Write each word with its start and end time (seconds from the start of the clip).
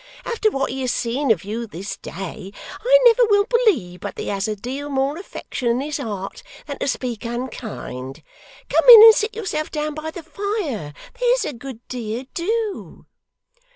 After 0.25 0.49
what 0.49 0.71
he 0.71 0.81
has 0.81 0.91
seen 0.91 1.29
of 1.29 1.43
you 1.43 1.67
this 1.67 1.95
day, 1.97 2.51
I 2.83 2.99
never 3.05 3.23
will 3.29 3.45
believe 3.45 3.99
but 3.99 4.15
that 4.15 4.21
he 4.23 4.29
has 4.29 4.47
a 4.47 4.55
deal 4.55 4.89
more 4.89 5.15
affection 5.19 5.67
in 5.69 5.79
his 5.79 5.99
heart 5.99 6.41
than 6.65 6.79
to 6.79 6.87
speak 6.87 7.23
unkind. 7.23 8.23
Come 8.67 8.89
in 8.89 9.03
and 9.03 9.13
sit 9.13 9.35
yourself 9.35 9.69
down 9.69 9.93
by 9.93 10.09
the 10.09 10.23
fire; 10.23 10.95
there's 11.19 11.45
a 11.45 11.53
good 11.53 11.87
dear 11.87 12.25
do. 12.33 13.05